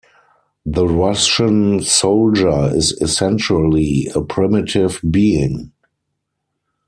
[0.65, 5.73] The Russian soldier is essentially a primitive being.